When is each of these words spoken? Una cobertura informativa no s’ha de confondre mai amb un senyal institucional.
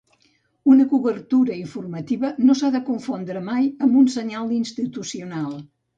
Una 0.75 0.85
cobertura 0.93 1.57
informativa 1.57 2.31
no 2.47 2.55
s’ha 2.61 2.71
de 2.77 2.81
confondre 2.87 3.45
mai 3.53 3.69
amb 3.89 4.01
un 4.03 4.11
senyal 4.15 4.55
institucional. 4.61 5.51